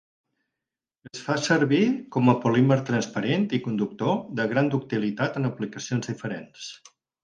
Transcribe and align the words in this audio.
Es 1.09 1.19
fa 1.25 1.35
servir 1.47 1.83
com 2.17 2.33
a 2.33 2.35
polímer 2.47 2.79
transparent 2.89 3.47
i 3.59 3.63
conductor 3.69 4.19
de 4.43 4.49
gran 4.57 4.75
ductilitat 4.77 5.43
en 5.43 5.55
aplicacions 5.55 6.15
diferents. 6.15 6.71